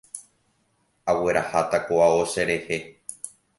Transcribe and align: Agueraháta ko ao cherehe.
Agueraháta 1.13 1.77
ko 1.85 1.95
ao 2.07 2.19
cherehe. 2.33 2.77